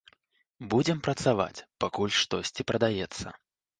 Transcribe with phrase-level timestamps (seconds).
[0.73, 3.27] Будзем працаваць, пакуль штосьці прадаецца.